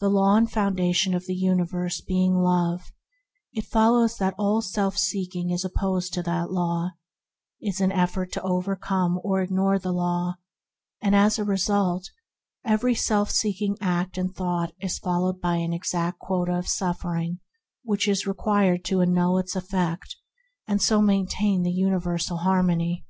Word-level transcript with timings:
The 0.00 0.08
Law 0.08 0.36
and 0.36 0.50
foundation 0.50 1.12
of 1.12 1.26
the 1.26 1.34
universe 1.34 2.00
being 2.00 2.36
Love, 2.38 2.92
it 3.52 3.66
follows 3.66 4.16
that 4.16 4.34
all 4.38 4.62
self 4.62 4.96
seeking 4.96 5.50
is 5.50 5.66
opposed 5.66 6.14
to 6.14 6.22
that 6.22 6.50
Law, 6.50 6.92
and 7.60 7.68
is 7.68 7.78
an 7.78 7.92
effort 7.92 8.32
to 8.32 8.42
overcome 8.42 9.20
or 9.22 9.42
ignore 9.42 9.78
the 9.78 9.92
Law; 9.92 10.36
as 11.02 11.38
a 11.38 11.44
result, 11.44 12.08
every 12.64 12.94
self 12.94 13.30
seeking 13.30 13.76
act 13.82 14.16
and 14.16 14.34
thought 14.34 14.72
is 14.80 14.98
followed 14.98 15.42
by 15.42 15.58
the 15.58 15.74
exact 15.76 16.18
quota 16.20 16.56
of 16.56 16.66
suffering 16.66 17.38
required 18.24 18.82
to 18.86 19.02
annul 19.02 19.36
its 19.36 19.54
effect 19.54 20.16
and 20.66 20.80
so 20.80 21.02
maintain 21.02 21.64
the 21.64 21.70
universal 21.70 22.38
harmony. 22.38 23.04